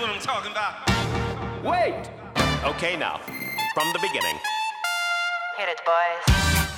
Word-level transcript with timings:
what 0.00 0.10
I'm 0.10 0.20
talking 0.20 0.50
about. 0.50 0.88
Wait! 1.62 2.08
Okay, 2.64 2.96
now, 2.96 3.20
from 3.74 3.92
the 3.92 3.98
beginning. 3.98 4.38
Hit 5.58 5.68
it, 5.68 5.80
boys. 5.84 6.69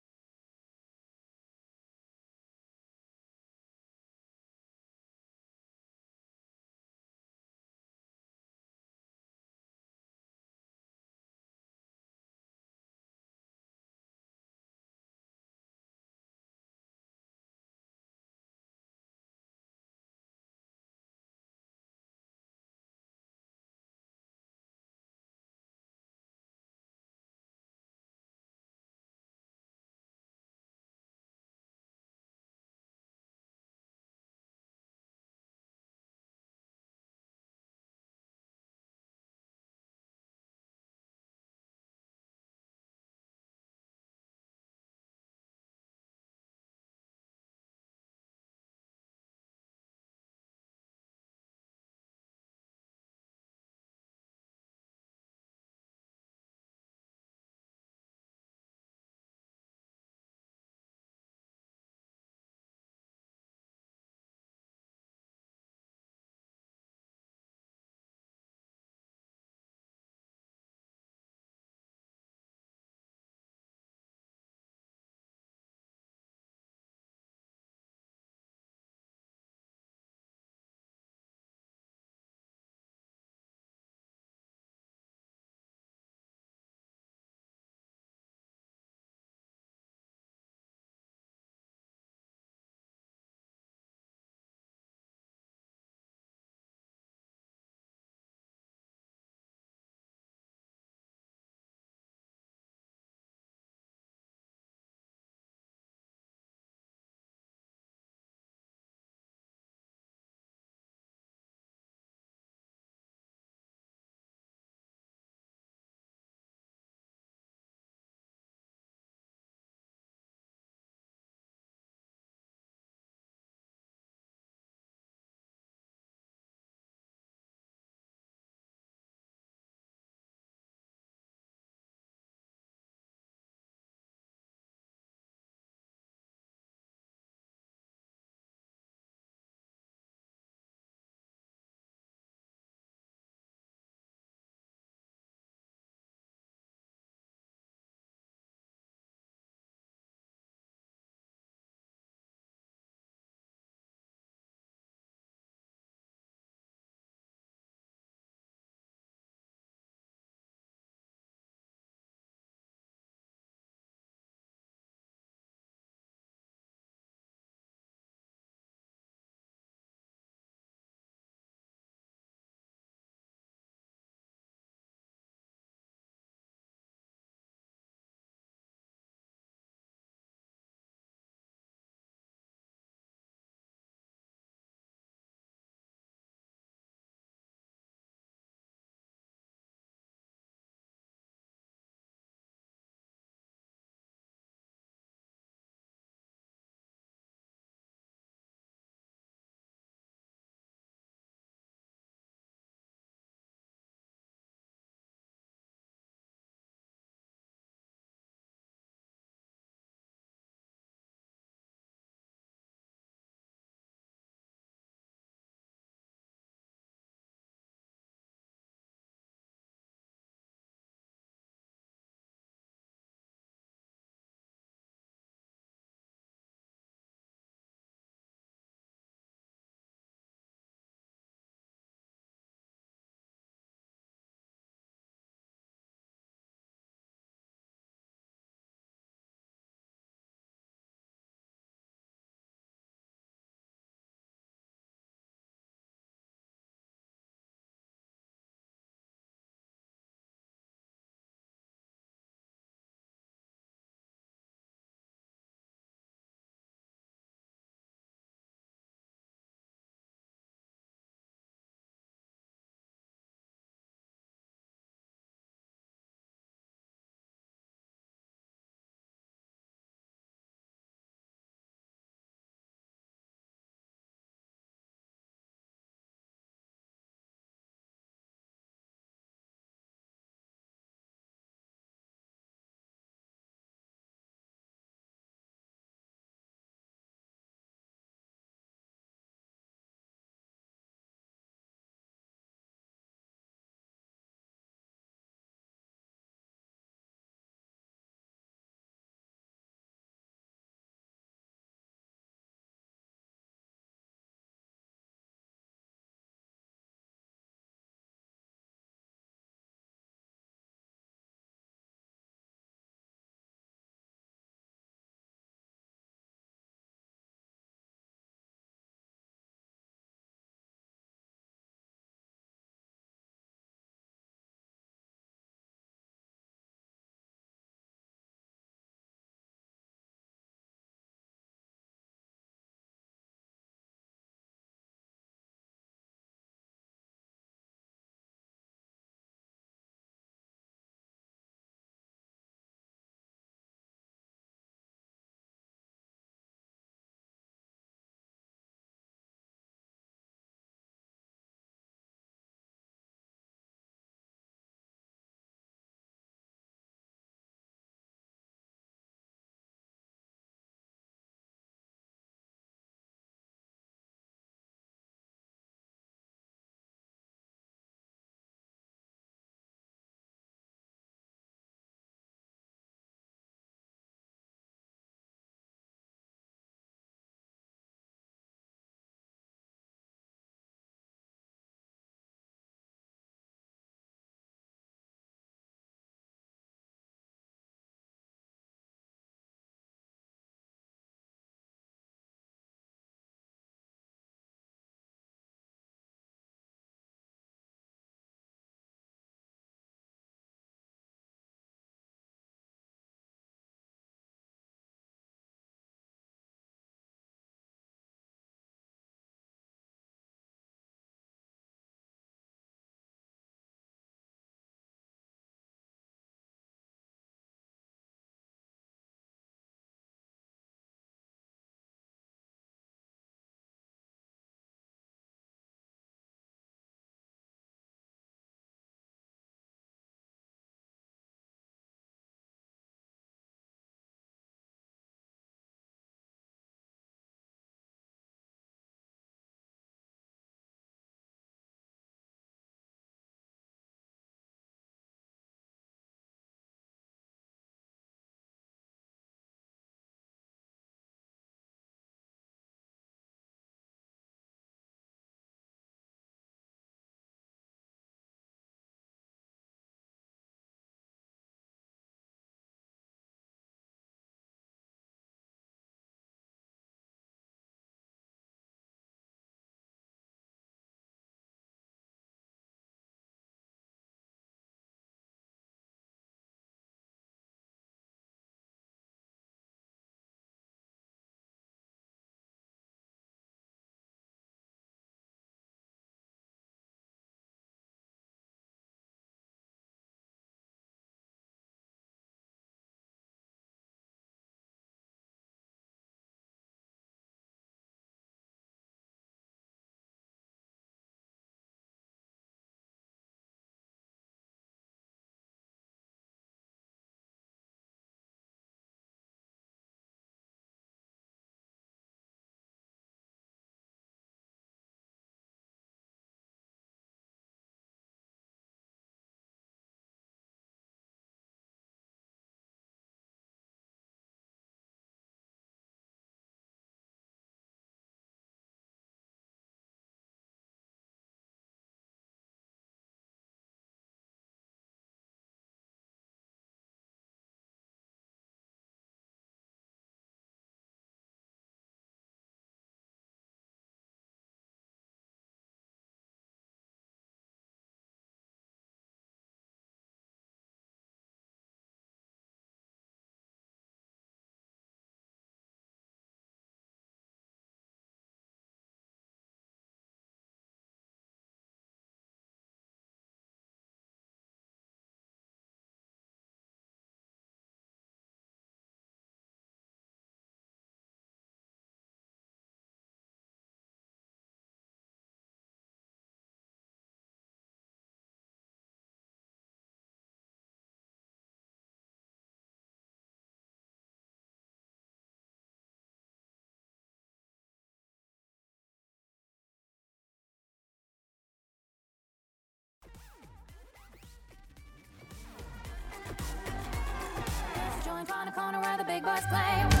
Around 598.29 598.45
the 598.45 598.51
corner 598.51 598.79
where 598.81 598.97
the 598.97 599.03
big 599.03 599.23
boys 599.23 599.45
play. 599.47 600.00